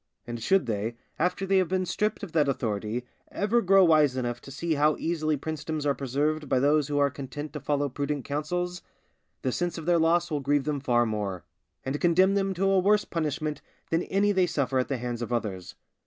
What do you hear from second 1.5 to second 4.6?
have been stripped of that authority, ever grow wise enough to